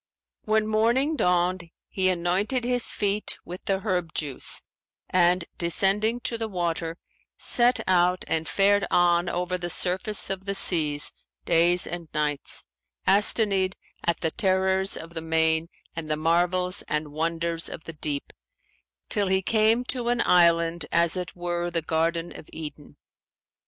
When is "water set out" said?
6.47-8.23